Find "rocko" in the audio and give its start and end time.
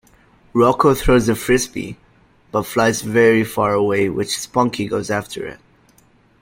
0.55-0.97